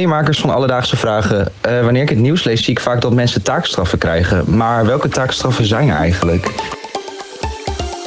[0.00, 1.52] Hey makers van Alledaagse Vragen.
[1.60, 4.56] Eh, wanneer ik het nieuws lees, zie ik vaak dat mensen taakstraffen krijgen.
[4.56, 6.50] Maar welke taakstraffen zijn er eigenlijk?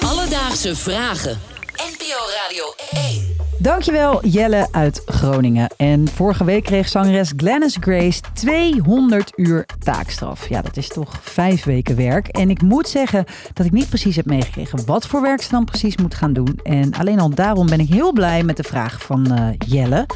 [0.00, 1.38] Alledaagse Vragen.
[1.72, 2.64] NPO Radio
[3.10, 3.36] 1.
[3.58, 5.70] Dankjewel Jelle uit Groningen.
[5.76, 10.48] En vorige week kreeg zangeres Glennis Grace 200 uur taakstraf.
[10.48, 12.28] Ja, dat is toch vijf weken werk.
[12.28, 15.64] En ik moet zeggen dat ik niet precies heb meegekregen wat voor werk ze dan
[15.64, 16.60] precies moet gaan doen.
[16.62, 20.06] En alleen al daarom ben ik heel blij met de vraag van eh, Jelle.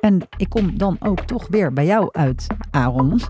[0.00, 3.20] En ik kom dan ook toch weer bij jou uit, Aaron.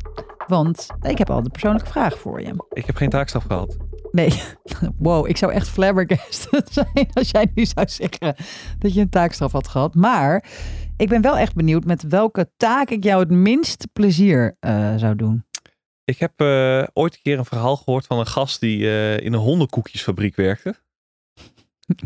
[0.46, 2.64] Want ik heb al de persoonlijke vraag voor je.
[2.72, 3.76] Ik heb geen taakstraf gehad.
[4.10, 4.42] Nee,
[4.98, 8.34] wow, ik zou echt flabbergasted zijn als jij nu zou zeggen
[8.78, 9.94] dat je een taakstraf had gehad.
[9.94, 10.44] Maar
[10.96, 15.16] ik ben wel echt benieuwd met welke taak ik jou het minst plezier uh, zou
[15.16, 15.46] doen.
[16.04, 19.32] Ik heb uh, ooit een keer een verhaal gehoord van een gast die uh, in
[19.32, 20.74] een hondenkoekjesfabriek werkte.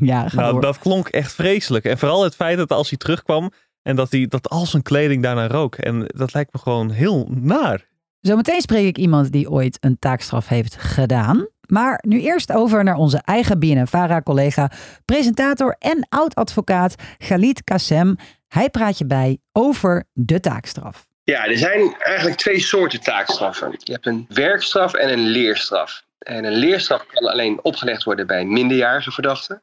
[0.01, 0.61] Ja, nou, door.
[0.61, 1.85] dat klonk echt vreselijk.
[1.85, 5.23] En vooral het feit dat als hij terugkwam en dat, hij, dat al zijn kleding
[5.23, 5.75] daarna rook.
[5.75, 7.91] En dat lijkt me gewoon heel naar.
[8.21, 11.47] Zometeen spreek ik iemand die ooit een taakstraf heeft gedaan.
[11.67, 14.71] Maar nu eerst over naar onze eigen BNNVARA-collega,
[15.05, 18.17] presentator en oud-advocaat Galit Kassem.
[18.49, 21.07] Hij praat je bij over de taakstraf.
[21.25, 23.75] Ja, er zijn eigenlijk twee soorten taakstraffen.
[23.79, 26.05] Je hebt een werkstraf en een leerstraf.
[26.19, 29.63] En een leerstraf kan alleen opgelegd worden bij minderjarige verdachten.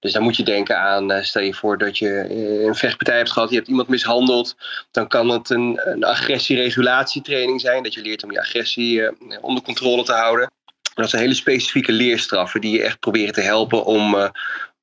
[0.00, 3.16] Dus dan moet je denken aan, uh, stel je voor dat je uh, een vechtpartij
[3.16, 4.56] hebt gehad, je hebt iemand mishandeld.
[4.90, 9.62] Dan kan het een, een agressieregulatietraining zijn, dat je leert om je agressie uh, onder
[9.62, 10.50] controle te houden.
[10.94, 14.30] Dat zijn hele specifieke leerstraffen die je echt proberen te helpen om,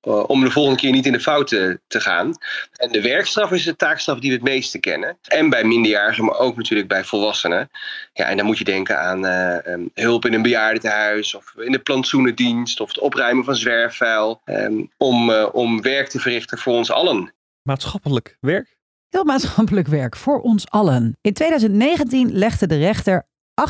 [0.06, 2.34] om de volgende keer niet in de fout te, te, gaan.
[2.76, 5.18] En de werkstraf is de taakstraf die we het meeste kennen.
[5.28, 7.70] En bij minderjarigen, maar ook natuurlijk bij volwassenen.
[8.14, 11.72] Ja, en dan moet je denken aan uh, um, hulp in een bejaardentehuis of in
[11.72, 14.42] de plantsoenendienst of het opruimen van zwerfvuil.
[14.46, 17.34] Um, om, uh, om werk te verrichten voor ons allen.
[17.62, 18.78] Maatschappelijk werk?
[19.10, 21.18] Heel maatschappelijk werk voor ons allen.
[21.22, 23.26] In 2019 legde de rechter
[23.56, 23.64] 28.995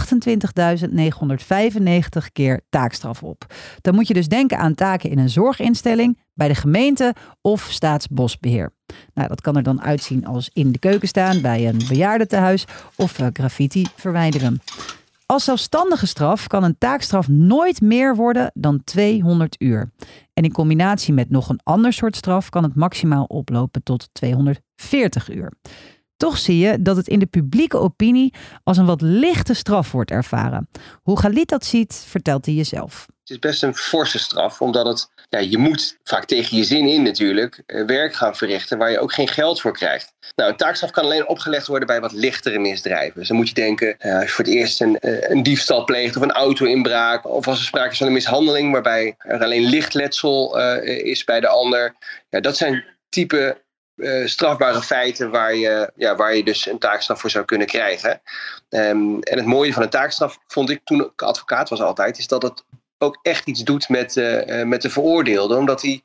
[2.32, 3.46] keer taakstraf op.
[3.82, 8.74] Dan moet je dus denken aan taken in een zorginstelling, bij de gemeente of staatsbosbeheer.
[9.14, 12.66] Nou, dat kan er dan uitzien als in de keuken staan bij een bejaardentehuis
[12.96, 14.62] of graffiti verwijderen.
[15.26, 19.92] Als zelfstandige straf kan een taakstraf nooit meer worden dan 200 uur.
[20.34, 25.30] En in combinatie met nog een ander soort straf kan het maximaal oplopen tot 240
[25.30, 25.52] uur.
[26.18, 28.34] Toch zie je dat het in de publieke opinie
[28.64, 30.70] als een wat lichte straf wordt ervaren.
[31.02, 33.06] Hoe Galit dat ziet, vertelt hij jezelf.
[33.20, 36.88] Het is best een forse straf, omdat het, ja, je moet vaak tegen je zin
[36.88, 40.14] in natuurlijk werk gaan verrichten waar je ook geen geld voor krijgt.
[40.36, 43.20] Nou, een taakstraf kan alleen opgelegd worden bij wat lichtere misdrijven.
[43.20, 44.98] Dus dan moet je denken, uh, als je voor het eerst een,
[45.32, 49.16] een diefstal pleegt of een auto-inbraak, of als er sprake is van een mishandeling waarbij
[49.18, 51.96] er alleen licht letsel is bij de ander.
[52.30, 53.64] Ja, dat zijn type
[53.96, 58.22] uh, strafbare feiten waar je, ja, waar je dus een taakstraf voor zou kunnen krijgen.
[58.70, 62.28] Um, en het mooie van een taakstraf vond ik toen ik advocaat was altijd, is
[62.28, 62.64] dat het
[62.98, 65.56] ook echt iets doet met, uh, met de veroordeelde.
[65.56, 66.02] Omdat hij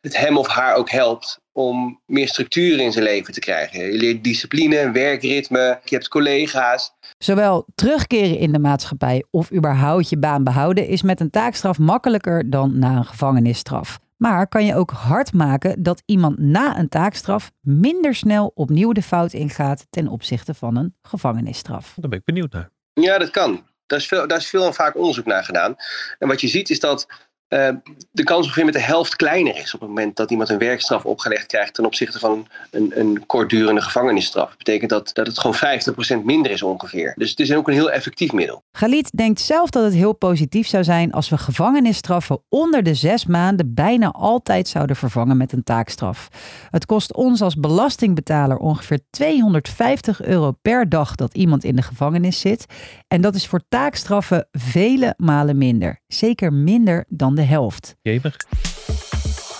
[0.00, 3.84] het hem of haar ook helpt om meer structuur in zijn leven te krijgen.
[3.84, 6.94] Je leert discipline, werkritme, je hebt collega's.
[7.18, 12.50] Zowel terugkeren in de maatschappij of überhaupt je baan behouden is met een taakstraf makkelijker
[12.50, 13.98] dan na een gevangenisstraf.
[14.22, 19.02] Maar kan je ook hard maken dat iemand na een taakstraf minder snel opnieuw de
[19.02, 21.94] fout ingaat ten opzichte van een gevangenisstraf?
[21.96, 22.70] Daar ben ik benieuwd naar.
[22.92, 23.66] Ja, dat kan.
[23.86, 25.74] Daar is veel, daar is veel en vaak onderzoek naar gedaan.
[26.18, 27.06] En wat je ziet is dat
[27.52, 27.68] uh,
[28.10, 31.04] de kans ongeveer met de helft kleiner is op het moment dat iemand een werkstraf
[31.04, 34.48] opgelegd krijgt ten opzichte van een, een kortdurende gevangenisstraf.
[34.48, 37.14] Dat betekent dat, dat het gewoon 50% minder is ongeveer.
[37.16, 38.62] Dus het is ook een heel effectief middel.
[38.72, 43.26] Galit denkt zelf dat het heel positief zou zijn als we gevangenisstraffen onder de zes
[43.26, 46.28] maanden bijna altijd zouden vervangen met een taakstraf.
[46.70, 52.40] Het kost ons als belastingbetaler ongeveer 250 euro per dag dat iemand in de gevangenis
[52.40, 52.66] zit.
[53.08, 56.00] En dat is voor taakstraffen vele malen minder.
[56.06, 57.96] Zeker minder dan de de helft.
[58.02, 58.36] Jemig.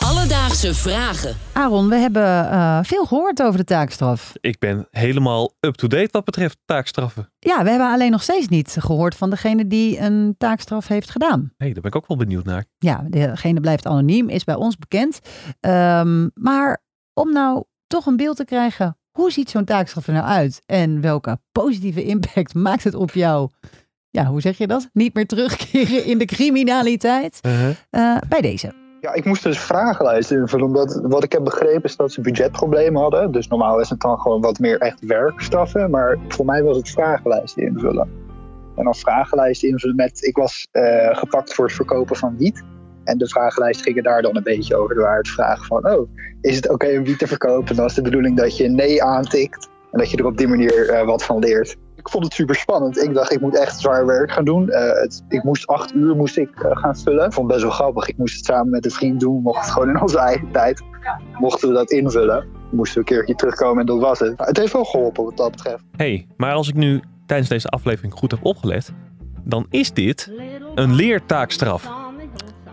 [0.01, 1.37] Alledaagse vragen.
[1.53, 4.33] Aaron, we hebben uh, veel gehoord over de taakstraf.
[4.41, 7.33] Ik ben helemaal up-to-date wat betreft taakstraffen.
[7.39, 11.53] Ja, we hebben alleen nog steeds niet gehoord van degene die een taakstraf heeft gedaan.
[11.57, 12.65] Nee, daar ben ik ook wel benieuwd naar.
[12.79, 15.21] Ja, degene blijft anoniem, is bij ons bekend.
[15.61, 16.83] Um, maar
[17.15, 20.63] om nou toch een beeld te krijgen, hoe ziet zo'n taakstraf er nou uit?
[20.67, 23.51] En welke positieve impact maakt het op jou?
[24.13, 24.89] Ja, hoe zeg je dat?
[24.93, 27.39] Niet meer terugkeren in de criminaliteit.
[27.47, 27.69] Uh -huh.
[27.91, 28.73] uh, bij deze.
[29.01, 30.67] Ja, ik moest dus vragenlijsten invullen.
[30.67, 33.33] Omdat wat ik heb begrepen is dat ze budgetproblemen hadden.
[33.33, 35.91] Dus normaal is het dan gewoon wat meer echt werkstraffen.
[35.91, 38.09] Maar voor mij was het vragenlijsten invullen.
[38.77, 40.25] En dan vragenlijsten invullen met...
[40.25, 42.63] Ik was uh, gepakt voor het verkopen van wiet.
[43.05, 44.97] En de vragenlijst ging er daar dan een beetje over.
[44.97, 45.91] Er waren het vragen van...
[45.91, 46.09] Oh,
[46.41, 47.77] is het oké okay om wiet te verkopen?
[47.77, 49.69] Dan is de bedoeling dat je nee aantikt.
[49.93, 51.77] En dat je er op die manier eh, wat van leert.
[52.03, 53.03] Ik vond het super spannend.
[53.03, 54.71] Ik dacht, ik moet echt zwaar werk gaan doen.
[54.71, 57.27] Eh, het, ik moest acht uur moest ik, eh, gaan vullen.
[57.27, 58.09] Ik vond het best wel grappig.
[58.09, 59.35] Ik moest het samen met een vriend doen.
[59.35, 60.83] We mochten het gewoon in onze eigen tijd.
[61.39, 62.47] Mochten we dat invullen.
[62.71, 64.39] Moesten we een keertje terugkomen en dat was het.
[64.39, 65.83] Maar het heeft wel geholpen wat dat betreft.
[65.97, 68.93] hey, maar als ik nu tijdens deze aflevering goed heb opgelet,
[69.45, 70.33] dan is dit
[70.75, 71.91] een leertaakstraf.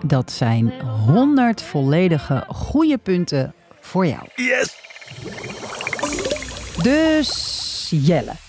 [0.06, 0.74] Dat zijn
[1.06, 4.22] 100 volledige goede punten voor jou.
[4.36, 4.78] Yes!
[6.82, 8.49] Dus Jelle.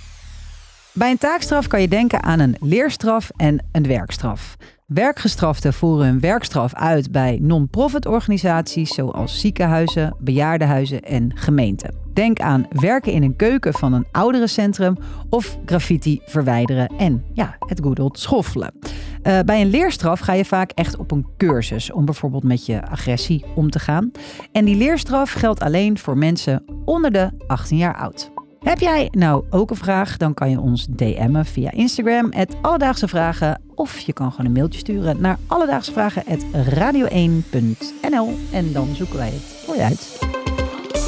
[0.92, 4.56] Bij een taakstraf kan je denken aan een leerstraf en een werkstraf.
[4.86, 11.94] Werkgestraften voeren hun werkstraf uit bij non-profit organisaties zoals ziekenhuizen, bejaardenhuizen en gemeenten.
[12.12, 14.96] Denk aan werken in een keuken van een ouderencentrum
[15.28, 18.72] of graffiti verwijderen en ja, het good old schoffelen.
[18.82, 22.86] Uh, bij een leerstraf ga je vaak echt op een cursus om bijvoorbeeld met je
[22.86, 24.10] agressie om te gaan.
[24.52, 28.30] En die leerstraf geldt alleen voor mensen onder de 18 jaar oud.
[28.60, 30.16] Heb jij nou ook een vraag?
[30.16, 33.60] Dan kan je ons DM'en via Instagram, Alledaagse Vragen.
[33.74, 38.38] Of je kan gewoon een mailtje sturen naar alledaagsevragen.radio1.nl.
[38.52, 40.18] En dan zoeken wij het voor je uit.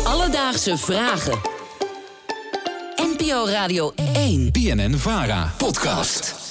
[0.05, 1.39] Alledaagse Vragen.
[2.97, 4.51] NPO Radio 1.
[4.53, 5.53] BNN Vara.
[5.57, 6.42] Podcast.